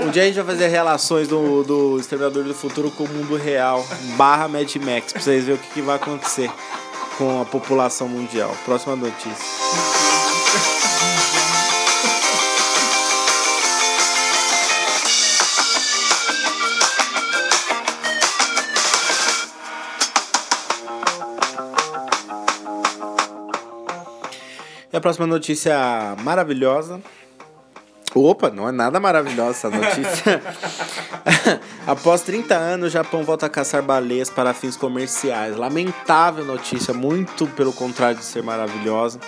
[0.00, 3.36] Um dia a gente vai fazer relações do, do Exterminador do Futuro com o mundo
[3.36, 6.50] real, barra Mad Max, pra vocês verem o que, que vai acontecer
[7.16, 8.54] com a população mundial.
[8.64, 9.30] Próxima notícia.
[24.96, 25.76] E a próxima notícia
[26.22, 27.02] maravilhosa.
[28.14, 30.42] Opa, não é nada maravilhosa essa notícia.
[31.86, 35.54] Após 30 anos, o Japão volta a caçar baleias para fins comerciais.
[35.54, 39.20] Lamentável notícia, muito pelo contrário de ser maravilhosa.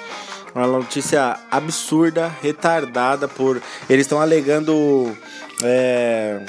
[0.54, 3.60] Uma notícia absurda, retardada por.
[3.90, 5.14] Eles estão alegando.
[5.62, 6.46] É,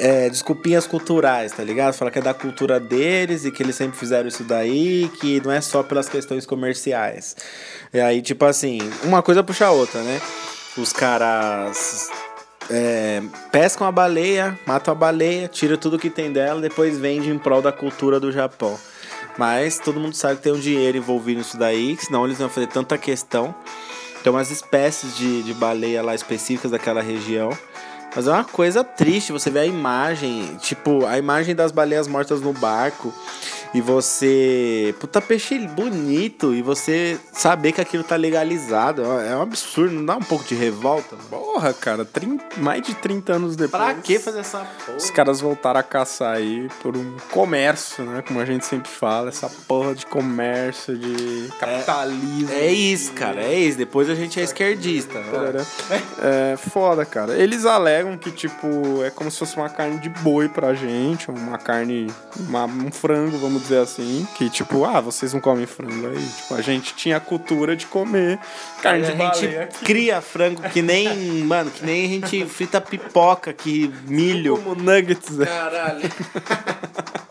[0.00, 1.92] é, desculpinhas culturais, tá ligado?
[1.92, 5.52] Fala que é da cultura deles e que eles sempre fizeram isso daí, que não
[5.52, 7.36] é só pelas questões comerciais.
[7.92, 10.18] E aí, tipo assim, uma coisa puxa a outra, né?
[10.78, 12.08] Os caras
[12.70, 17.38] é, pescam a baleia, matam a baleia, tira tudo que tem dela, depois vende em
[17.38, 18.78] prol da cultura do Japão.
[19.36, 22.68] Mas todo mundo sabe que tem um dinheiro envolvido nisso daí, senão eles iam fazer
[22.68, 23.54] tanta questão.
[24.22, 27.50] Tem umas espécies de, de baleia lá específicas daquela região.
[28.14, 32.40] Mas é uma coisa triste, você vê a imagem, tipo, a imagem das baleias mortas
[32.40, 33.14] no barco.
[33.74, 34.94] E você.
[35.00, 39.02] Puta peixe bonito e você saber que aquilo tá legalizado.
[39.02, 41.16] É um absurdo, não dá um pouco de revolta?
[41.28, 43.82] Porra, cara, trin- mais de 30 anos depois.
[43.82, 44.96] Pra que fazer essa porra?
[44.98, 48.22] Os caras voltaram a caçar aí por um comércio, né?
[48.26, 52.52] Como a gente sempre fala, essa porra de comércio, de capitalismo.
[52.52, 53.78] É isso, cara, é isso.
[53.78, 55.20] Depois a gente é esquerdista.
[55.30, 55.64] Tarará.
[56.22, 57.34] É foda, cara.
[57.36, 61.58] Eles alegam que, tipo, é como se fosse uma carne de boi pra gente, uma
[61.58, 62.06] carne,
[62.48, 64.26] uma- um frango, vamos dizer assim.
[64.36, 66.26] Que, tipo, ah, vocês não comem frango aí.
[66.26, 68.38] Tipo, a gente tinha a cultura de comer
[68.82, 69.84] carne A de gente baleia aqui.
[69.84, 74.56] cria frango que nem, mano, que nem a gente frita pipoca, que milho.
[74.56, 75.46] Como nuggets, né?
[75.46, 76.00] Caralho.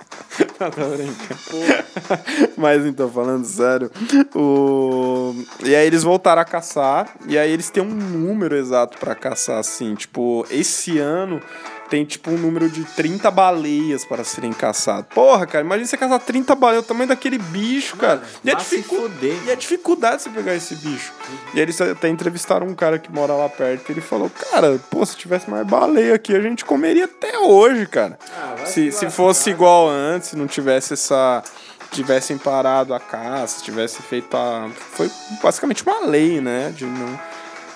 [0.59, 2.53] Não, tô brincando.
[2.57, 3.89] Mas então, falando sério,
[4.35, 5.33] o...
[5.63, 9.57] e aí eles voltaram a caçar, e aí eles têm um número exato pra caçar,
[9.57, 11.41] assim, tipo, esse ano
[11.89, 15.05] tem tipo um número de 30 baleias para serem caçadas.
[15.13, 18.21] Porra, cara, imagina você caçar 30 baleias, o tamanho daquele bicho, cara.
[18.43, 19.11] E a, vai se dificu-
[19.45, 21.11] e a dificuldade de você pegar esse bicho.
[21.53, 25.05] E eles até entrevistaram um cara que mora lá perto, e ele falou, cara, pô,
[25.05, 28.17] se tivesse mais baleia aqui, a gente comeria até hoje, cara.
[28.65, 31.43] se, se fosse igual antes, se não tivesse essa.
[31.91, 34.69] Tivessem parado a caça, tivesse feito a.
[34.91, 35.09] Foi
[35.41, 36.71] basicamente uma lei, né?
[36.75, 37.19] De não.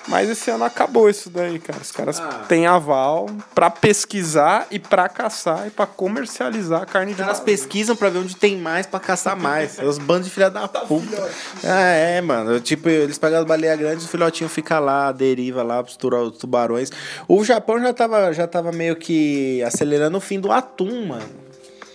[0.06, 1.80] Mas esse ano acabou isso daí, cara.
[1.80, 2.44] Os caras Ah.
[2.46, 7.38] têm aval pra pesquisar e pra caçar e pra comercializar a carne Os de caras
[7.38, 7.56] baleia.
[7.58, 9.78] pesquisam pra ver onde tem mais pra caçar mais.
[9.78, 11.28] É os bandos de filha da puta.
[11.64, 12.60] Ah, é, mano.
[12.60, 16.36] Tipo, eles pegam as baleias grandes, o filhotinho fica lá, deriva lá pros tura- os
[16.36, 16.90] tubarões.
[17.26, 21.24] O Japão já tava, já tava meio que acelerando o fim do atum, mano.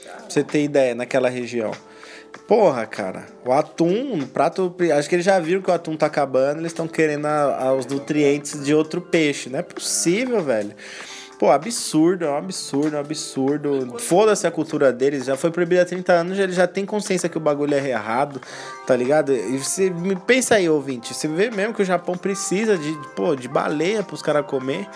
[0.03, 1.71] Pra você ter ideia, naquela região.
[2.49, 4.75] Porra, cara, o atum, o prato.
[4.97, 7.73] Acho que eles já viram que o atum tá acabando, eles estão querendo a- a-
[7.75, 9.51] os nutrientes de outro peixe.
[9.51, 10.73] Não é possível, velho.
[11.37, 13.99] Pô, absurdo, é um absurdo, é um absurdo.
[13.99, 17.37] Foda-se a cultura deles, já foi proibido há 30 anos, eles já tem consciência que
[17.37, 18.41] o bagulho é errado,
[18.87, 19.31] tá ligado?
[19.31, 23.35] E você me pensa aí, ouvinte, você vê mesmo que o Japão precisa de, pô,
[23.35, 24.87] de baleia pros caras comer.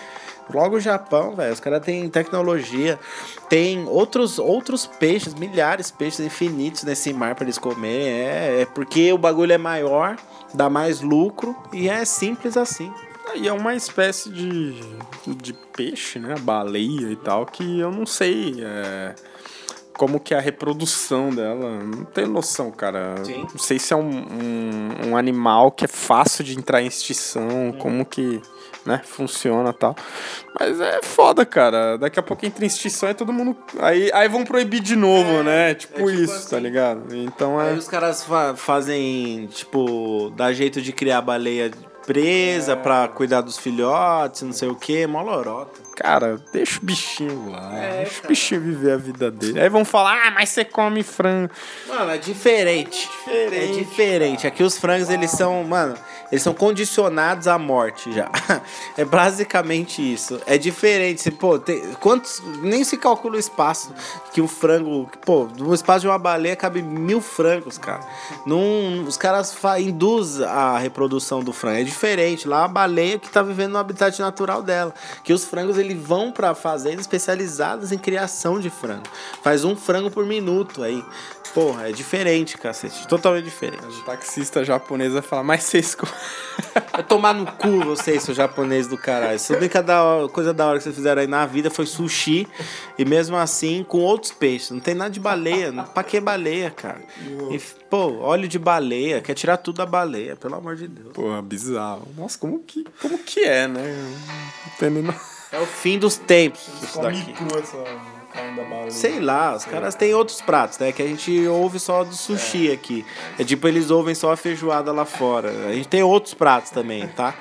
[0.52, 2.98] Logo o Japão, velho, os caras têm tecnologia,
[3.48, 8.06] tem outros, outros peixes, milhares de peixes infinitos nesse mar pra eles comerem.
[8.06, 10.16] É, é porque o bagulho é maior,
[10.52, 12.92] dá mais lucro e é simples assim.
[13.34, 14.80] E é uma espécie de,
[15.26, 16.34] de peixe, né?
[16.38, 19.14] Baleia e tal, que eu não sei é,
[19.96, 21.82] como que é a reprodução dela.
[21.82, 23.14] Não tenho noção, cara.
[23.24, 23.46] Sim.
[23.50, 27.72] Não sei se é um, um, um animal que é fácil de entrar em extinção,
[27.78, 28.40] como que
[28.86, 29.96] né, funciona e tal.
[30.58, 31.96] Mas é foda, cara.
[31.96, 33.56] Daqui a pouco entra em extinção e todo mundo.
[33.78, 35.74] Aí, aí vão proibir de novo, né?
[35.74, 36.50] Tipo, tipo isso, assim.
[36.50, 37.14] tá ligado?
[37.16, 37.70] Então é.
[37.70, 41.70] Aí os caras fa- fazem, tipo, dá jeito de criar baleia
[42.06, 45.80] presa pra cuidar dos filhotes, não sei o que, mó lorota.
[45.96, 47.72] Cara, deixa o bichinho lá.
[47.78, 48.24] É, deixa cara.
[48.24, 49.58] o bichinho viver a vida dele.
[49.60, 51.50] Aí vão falar, ah, mas você come frango.
[51.88, 53.08] Mano, é diferente.
[53.08, 54.46] Diferente, É diferente.
[54.46, 55.94] Aqui os frangos, eles são, mano,
[56.30, 58.30] eles são condicionados à morte já.
[58.96, 60.40] É basicamente isso.
[60.46, 61.28] É diferente.
[61.30, 62.40] Pô, tem, quantos.
[62.62, 63.92] Nem se calcula o espaço
[64.32, 65.08] que um frango.
[65.24, 68.06] Pô, no espaço de uma baleia cabe mil frangos, cara.
[68.46, 71.80] Num, os caras induzem a reprodução do frango.
[71.80, 72.46] É diferente.
[72.46, 74.94] Lá a baleia que tá vivendo no habitat natural dela.
[75.24, 79.04] Que os frangos eles vão pra fazendas especializadas em criação de frango.
[79.42, 81.04] Faz um frango por minuto aí.
[81.54, 83.06] Porra, é diferente, cacete.
[83.06, 83.86] Totalmente diferente.
[83.86, 85.96] O taxista japonês vai falar, mas vocês.
[86.92, 89.38] Vai tomar no cu vocês, seu japonês do caralho.
[89.38, 91.70] Se bem que a da hora- coisa da hora que vocês fizeram aí na vida
[91.70, 92.46] foi sushi.
[92.96, 94.70] E mesmo assim, com outros peixes.
[94.70, 95.72] Não tem nada de baleia.
[95.92, 97.00] Pra que baleia, cara?
[97.50, 97.58] E,
[97.90, 99.20] pô, óleo de baleia.
[99.20, 101.12] Quer tirar tudo da baleia, pelo amor de Deus.
[101.12, 102.06] Porra, bizarro.
[102.16, 104.14] Nossa, como que, como que é, né?
[104.66, 105.14] Não tem nem no...
[105.50, 107.32] É o fim dos tempos, isso daqui.
[107.62, 108.23] essa carne
[108.54, 108.90] da baleia.
[108.90, 110.92] Sei lá, os caras têm outros pratos, né?
[110.92, 113.04] Que a gente ouve só do sushi aqui.
[113.38, 115.50] É tipo, eles ouvem só a feijoada lá fora.
[115.68, 117.34] A gente tem outros pratos também, tá?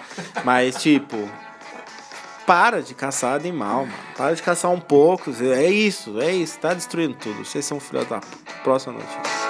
[0.43, 1.17] Mas, tipo.
[2.45, 3.93] Para de caçar animal, mano.
[4.17, 5.31] Para de caçar um pouco.
[5.41, 6.59] É isso, é isso.
[6.59, 7.45] Tá destruindo tudo.
[7.45, 8.53] Vocês são filhos da puta.
[8.63, 9.42] Próxima notícia.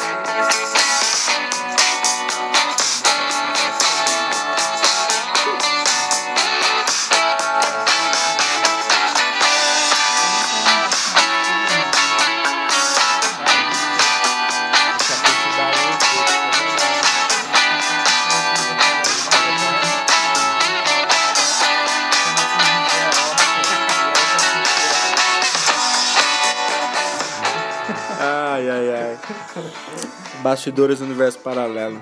[30.54, 32.00] Bastidores do universo paralelo.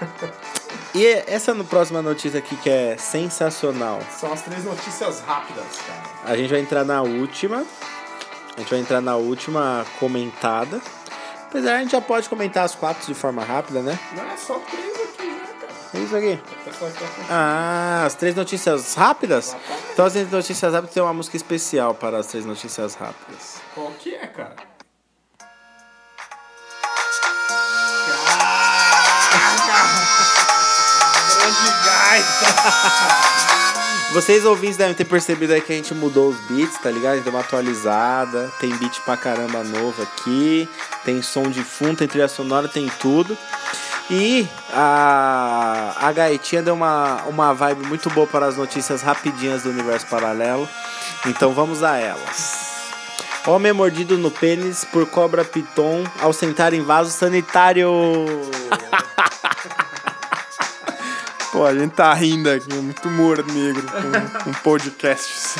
[0.94, 3.98] E essa no próxima notícia aqui que é sensacional.
[4.10, 6.02] São as três notícias rápidas, cara.
[6.30, 7.64] A gente vai entrar na última.
[8.54, 10.82] A gente vai entrar na última comentada.
[11.48, 13.98] Apesar, a gente já pode comentar as quatro de forma rápida, né?
[14.14, 15.72] Não, é só três aqui, né, cara?
[15.94, 16.38] É isso aqui.
[17.30, 19.56] Ah, as três notícias rápidas?
[19.94, 23.62] Então, as três notícias rápidas tem uma música especial para as três notícias rápidas.
[23.74, 24.71] Qual que é, cara?
[34.12, 37.12] Vocês ouvintes devem ter percebido aí que a gente mudou os beats, tá ligado?
[37.12, 40.68] A gente deu uma atualizada, tem beat pra caramba novo aqui,
[41.02, 43.36] tem som de fundo, tem trilha sonora, tem tudo.
[44.10, 49.70] E a, a Gaitinha deu uma, uma vibe muito boa para as notícias rapidinhas do
[49.70, 50.68] universo paralelo.
[51.26, 52.72] Então vamos a elas.
[53.46, 57.90] Homem é mordido no pênis por cobra piton ao sentar em vaso sanitário.
[61.62, 65.54] Pô, a gente tá rindo aqui, muito humor negro com, com podcasts.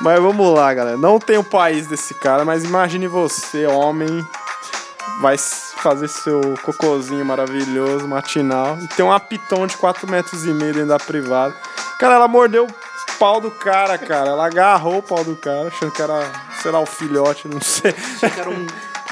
[0.00, 0.96] Mas vamos lá, galera.
[0.96, 4.26] Não tem o país desse cara, mas imagine você, homem,
[5.20, 10.72] vai fazer seu cocôzinho maravilhoso, matinal, e tem uma piton de 4 metros e meio
[10.72, 11.54] dentro da privada.
[12.00, 14.30] Cara, ela mordeu o pau do cara, cara.
[14.30, 16.28] Ela agarrou o pau do cara, achando que era,
[16.60, 17.94] sei lá, o filhote, não sei.
[18.36, 18.66] Era um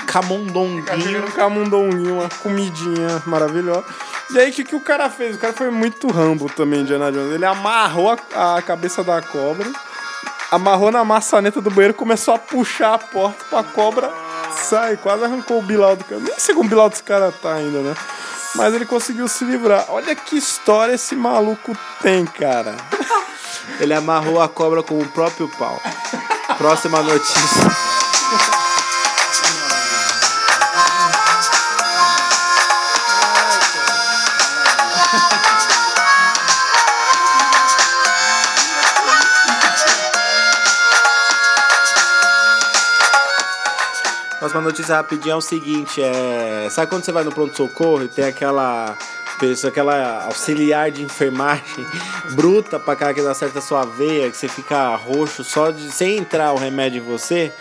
[0.04, 1.26] camundonguinho.
[1.26, 3.84] Um camundonguinho, uma comidinha maravilhosa.
[4.30, 5.36] E aí, o que, que o cara fez?
[5.36, 7.32] O cara foi muito rambo também, Indiana Jones.
[7.32, 9.66] Ele amarrou a, a cabeça da cobra,
[10.50, 14.12] amarrou na maçaneta do banheiro, começou a puxar a porta pra cobra
[14.52, 14.98] sair.
[14.98, 16.20] Quase arrancou o bilau do cara.
[16.20, 17.94] Nem sei como o bilau desse cara tá ainda, né?
[18.54, 19.86] Mas ele conseguiu se livrar.
[19.88, 22.76] Olha que história esse maluco tem, cara.
[23.80, 25.80] Ele amarrou a cobra com o próprio pau.
[26.56, 27.38] Próxima notícia.
[44.58, 46.68] Próxima notícia rapidinho é o seguinte, é...
[46.68, 48.96] Sabe quando você vai no pronto-socorro e tem aquela
[49.38, 51.86] pessoa, aquela auxiliar de enfermagem
[52.34, 55.92] bruta pra cá que dá certo a sua veia, que você fica roxo só de
[55.92, 57.52] sem entrar o remédio em você?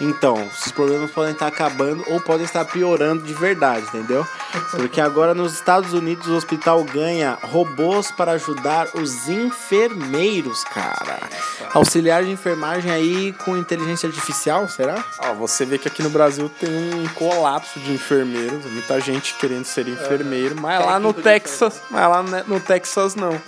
[0.00, 4.26] Então, esses problemas podem estar acabando ou podem estar piorando de verdade, entendeu?
[4.72, 11.18] Porque agora nos Estados Unidos o hospital ganha robôs para ajudar os enfermeiros, cara.
[11.72, 15.04] Auxiliar de enfermagem aí com inteligência artificial, será?
[15.20, 19.64] Ó, você vê que aqui no Brasil tem um colapso de enfermeiros, muita gente querendo
[19.64, 23.40] ser enfermeiro, mas lá no Texas, mas lá no Texas não.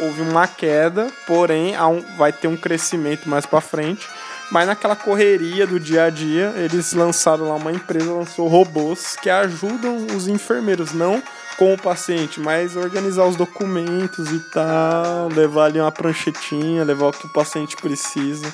[0.00, 4.08] Houve uma queda, porém há um- vai ter um crescimento mais pra frente.
[4.52, 9.30] Mas naquela correria do dia a dia, eles lançaram lá uma empresa, lançou robôs que
[9.30, 11.22] ajudam os enfermeiros, não
[11.56, 17.12] com o paciente, mas organizar os documentos e tal, levar ali uma pranchetinha, levar o
[17.12, 18.52] que o paciente precisa.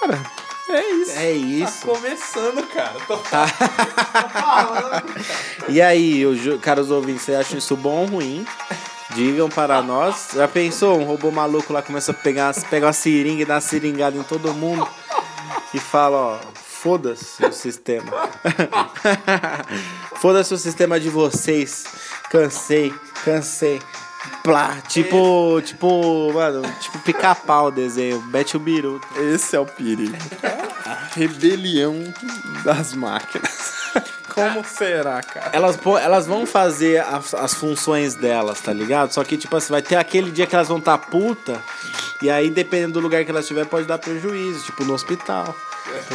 [0.00, 0.20] Cara,
[0.68, 1.12] é isso.
[1.18, 1.86] É isso.
[1.86, 2.92] Tá começando, cara.
[3.06, 3.46] Tô Tá.
[5.68, 8.46] E aí, o ju- caros ouvintes, vocês acham isso bom ou ruim?
[9.14, 10.28] Digam para nós.
[10.34, 10.98] Já pensou?
[11.00, 14.22] Um robô maluco lá começa a pegar, pega uma seringa e dá uma seringada em
[14.22, 14.86] todo mundo
[15.76, 18.10] e fala, ó, foda-se o sistema.
[20.16, 21.84] foda-se o sistema de vocês.
[22.30, 23.78] Cansei, cansei.
[24.42, 29.00] Plá, tipo, tipo, mano, tipo pica-pau o desenho, Bete o biru.
[29.16, 30.16] Esse é o perigo.
[30.84, 31.94] A rebelião
[32.64, 33.85] das máquinas.
[34.36, 35.50] Como será, cara?
[35.52, 39.10] Elas, elas vão fazer as, as funções delas, tá ligado?
[39.12, 41.58] Só que, tipo assim, vai ter aquele dia que elas vão estar tá puta,
[42.20, 45.54] e aí, dependendo do lugar que elas estiver, pode dar prejuízo, tipo no hospital.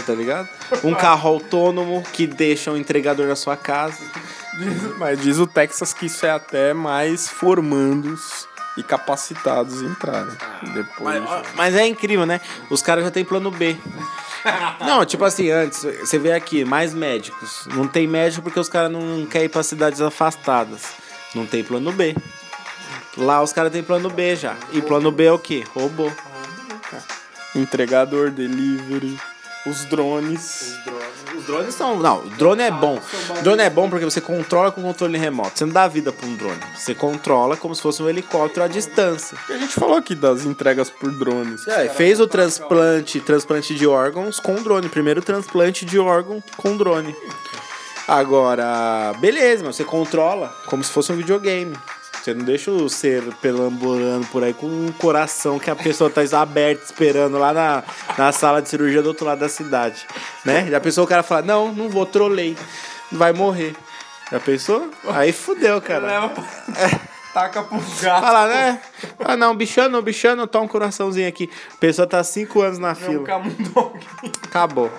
[0.06, 0.48] Tá ligado?
[0.84, 3.98] Um carro autônomo que deixa um entregador na sua casa.
[4.98, 10.36] Mas diz o Texas que isso é até mais formandos e capacitados entrarem.
[10.74, 11.24] Depois.
[11.24, 12.42] Mas, mas é incrível, né?
[12.70, 13.78] Os caras já têm plano B.
[14.80, 17.67] Não, tipo assim, antes, você vê aqui, mais médicos.
[17.75, 20.93] Não tem médico porque os caras não querem ir pra cidades afastadas.
[21.36, 22.15] Não tem plano B.
[23.17, 24.56] Lá os caras têm plano B já.
[24.71, 25.63] E plano B é o quê?
[25.73, 26.12] Robô.
[27.54, 29.19] Entregador, delivery,
[29.65, 30.76] os drones.
[31.38, 31.97] Os drones são.
[31.97, 33.00] Não, o drone é bom.
[33.43, 35.58] Drone é bom porque você controla com controle remoto.
[35.58, 36.60] Você não dá vida pra um drone.
[36.76, 39.38] Você controla como se fosse um helicóptero à distância.
[39.50, 41.67] A gente falou aqui das entregas por drones.
[41.67, 44.89] É, fez o transplante, transplante de órgãos com drone.
[44.89, 47.15] Primeiro transplante de órgão com drone.
[48.08, 51.78] Agora, beleza, mas você controla como se fosse um videogame.
[52.22, 56.22] Você não deixa o ser perambulando por aí com um coração que a pessoa tá
[56.40, 57.84] aberto esperando lá na,
[58.16, 60.06] na sala de cirurgia do outro lado da cidade.
[60.46, 60.68] Né?
[60.70, 62.56] Já pensou o cara falar, não, não vou, trolei.
[63.12, 63.76] Vai morrer.
[64.32, 64.92] Já pensou?
[65.08, 66.32] Aí fudeu, cara.
[67.34, 68.22] Taca pro gato.
[68.22, 68.82] Fala, né?
[69.20, 71.50] Ah, não, bichano, bichano, tá um coraçãozinho aqui.
[71.74, 73.24] A pessoa tá cinco anos na Um fila.
[73.24, 73.94] Acabou.
[74.44, 74.92] Acabou.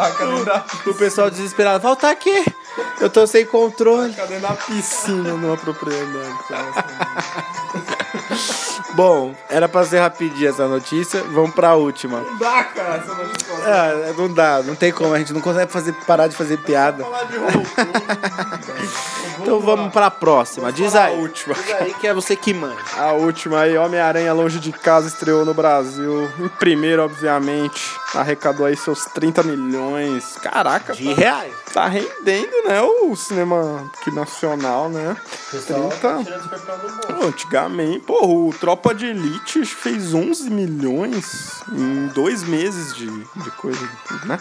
[0.00, 2.42] Taca dentro da, O pessoal desesperado, volta aqui.
[2.98, 4.12] Eu tô sem controle.
[4.12, 6.34] dentro da piscina numa propriedade.
[8.94, 11.22] Bom, era pra ser rapidinho essa notícia.
[11.24, 12.20] Vamos pra última.
[12.22, 13.49] Não dá, cara, essa notícia.
[13.64, 15.14] É, não dá, não tem como.
[15.14, 17.04] A gente não consegue fazer, parar de fazer piada.
[17.04, 17.66] Falar de roubo.
[19.42, 20.70] Então vamos pra próxima.
[20.70, 21.14] Diz aí.
[21.14, 21.54] a última.
[21.54, 22.76] Diz aí que é você que manda.
[22.96, 26.28] A última aí, Homem-Aranha Longe de Casa estreou no Brasil.
[26.38, 27.82] Em primeiro, obviamente.
[28.14, 30.36] Arrecadou aí seus 30 milhões.
[30.42, 31.54] Caraca, De reais.
[31.72, 32.80] Tá rendendo, né?
[32.82, 35.16] O cinema aqui nacional, né?
[35.50, 35.98] 30.
[37.16, 43.50] Pô, antigamente, pô, o Tropa de Elite fez 11 milhões em dois meses de, de
[43.52, 43.80] coisa,
[44.26, 44.38] né?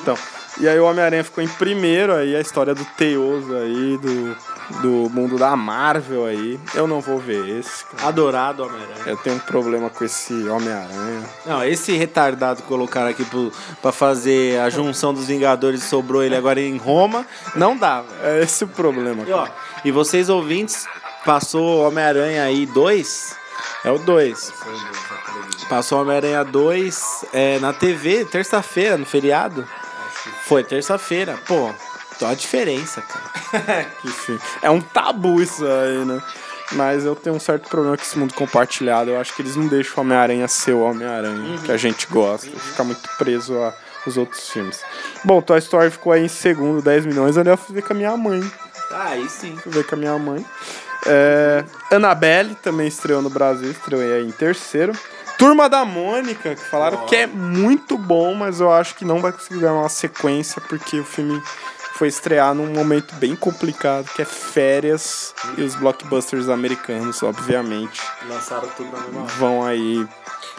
[0.00, 0.16] Então,
[0.60, 4.36] e aí o Homem-Aranha ficou em primeiro aí, a história do Teoso aí, do,
[4.80, 6.58] do mundo da Marvel aí.
[6.74, 8.08] Eu não vou ver esse, cara.
[8.08, 9.02] Adorado Homem-Aranha.
[9.06, 11.22] Eu tenho um problema com esse Homem-Aranha.
[11.44, 16.36] Não, esse retardado que colocaram aqui pro, pra fazer a junção dos Vingadores sobrou ele
[16.36, 18.02] agora em Roma, não dá.
[18.22, 19.48] É esse o problema, E, ó,
[19.84, 20.86] e vocês ouvintes,
[21.24, 23.36] passou Homem-Aranha aí 2?
[23.84, 24.52] É o 2.
[25.68, 29.66] Passou Homem-Aranha 2 é, na TV, terça-feira, no feriado.
[30.44, 31.38] Foi terça-feira.
[31.46, 31.72] Pô,
[32.28, 33.84] a diferença, cara.
[34.00, 36.20] Que fi- É um tabu isso aí, né?
[36.72, 39.10] Mas eu tenho um certo problema com esse mundo compartilhado.
[39.10, 42.48] Eu acho que eles não deixam o Homem-Aranha ser o Homem-Aranha que a gente gosta.
[42.48, 43.54] Fica muito preso
[44.06, 44.80] aos outros filmes.
[45.22, 47.36] Bom, Toy Story ficou aí em segundo, 10 milhões.
[47.36, 48.40] Ali eu fui ver com a minha mãe.
[48.90, 49.54] Ah, aí sim.
[49.62, 50.44] Fui ver com a minha mãe.
[51.06, 54.92] É, Annabelle também estreou no Brasil, estreou aí em terceiro.
[55.36, 59.32] Turma da Mônica, que falaram que é muito bom, mas eu acho que não vai
[59.32, 61.42] conseguir dar uma sequência, porque o filme
[62.02, 68.68] foi estrear num momento bem complicado, que é férias, e os blockbusters americanos, obviamente, Lançaram
[68.76, 69.32] tudo na mesma hora.
[69.34, 70.08] vão aí.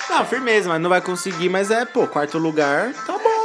[0.10, 3.44] Não, firmeza, mas não vai conseguir, mas é, pô, quarto lugar, tá bom,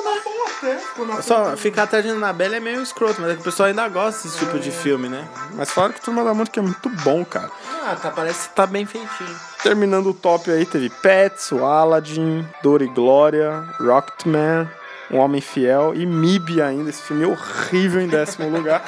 [0.62, 1.22] né?
[1.22, 4.28] Só ficar atrás de Annabelle é meio escroto, mas é que o pessoal ainda gosta
[4.28, 5.28] desse tipo de filme, né?
[5.55, 7.51] Mas falaram que Turma da Mônica é muito bom, cara.
[7.84, 9.36] Ah, tá, parece que tá bem feitinho.
[9.61, 14.70] Terminando o top aí, teve Pets, o Aladdin, Dor e Glória, Rocketman,
[15.11, 18.85] Um Homem Fiel e MIB ainda, esse filme horrível em décimo lugar.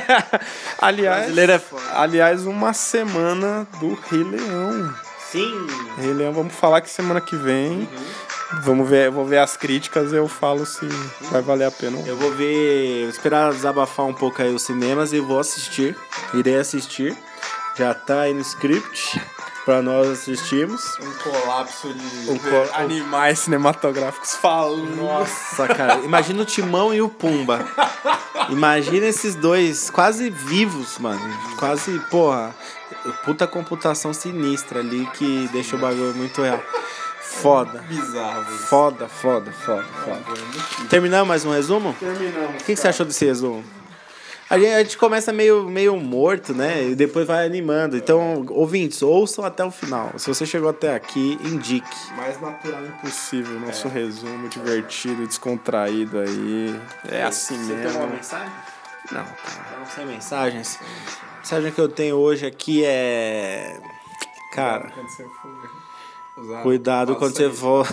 [0.80, 1.60] aliás, é
[1.92, 4.94] aliás, uma semana do Rei Leão.
[5.30, 5.66] Sim.
[5.98, 7.88] Rei Leão, vamos falar que semana que vem.
[8.62, 10.86] Vamos ver, vou ver as críticas e eu falo se
[11.30, 11.98] vai valer a pena.
[12.06, 15.96] Eu vou ver, vou esperar desabafar um pouco aí os cinemas e vou assistir.
[16.34, 17.16] Irei assistir.
[17.76, 19.20] Já tá aí no script
[19.64, 20.96] pra nós assistirmos.
[21.00, 24.96] Um colapso de Um col- animais cinematográficos falando.
[24.96, 27.64] Nossa, cara, imagina o Timão e o Pumba.
[28.48, 31.20] Imagina esses dois quase vivos, mano.
[31.58, 32.54] Quase, porra,
[33.24, 36.62] puta computação sinistra ali que deixa o bagulho muito real.
[37.22, 37.82] Foda.
[37.88, 38.44] Bizarro.
[38.44, 40.20] Foda, foda, foda, foda.
[40.90, 41.94] Terminamos mais um resumo?
[41.98, 42.60] Terminamos.
[42.60, 43.64] O que, que você achou desse resumo?
[44.50, 46.88] A gente, a gente começa meio, meio morto, né?
[46.90, 47.96] E depois vai animando.
[47.96, 50.12] Então, ouvintes, ouçam até o final.
[50.18, 51.88] Se você chegou até aqui, indique.
[52.16, 53.58] Mais natural impossível.
[53.60, 56.78] Nosso resumo divertido, descontraído aí.
[57.08, 58.14] É assim Você tem uma mesmo.
[58.16, 58.52] mensagem?
[59.10, 59.78] Não, cara.
[59.78, 60.78] Não sem mensagens.
[61.34, 63.78] A mensagem que eu tenho hoje aqui é.
[64.54, 65.50] Cara, Quando você for
[66.36, 67.86] usar cuidado quando você for.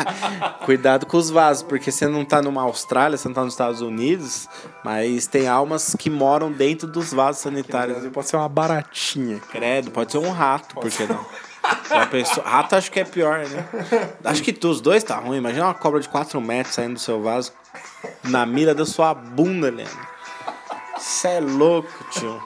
[0.64, 3.80] cuidado com os vasos, porque você não tá numa Austrália, você não tá nos Estados
[3.80, 4.48] Unidos,
[4.84, 8.06] mas tem almas que moram dentro dos vasos sanitários.
[8.08, 9.38] Pode ser uma baratinha.
[9.50, 11.24] Credo, pode ser um rato, por que não?
[11.88, 12.42] Já pensou?
[12.42, 13.68] Rato acho que é pior, né?
[14.24, 15.36] Acho que tu, os dois tá ruim.
[15.38, 17.52] Imagina uma cobra de 4 metros saindo do seu vaso
[18.24, 19.98] na mira da sua bunda, Leandro.
[20.98, 22.40] Isso é louco, tio.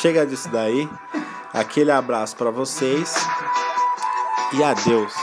[0.00, 0.88] Chega disso daí.
[1.52, 3.14] Aquele abraço pra vocês.
[4.52, 5.14] E adeus.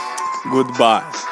[0.50, 1.23] Goodbye.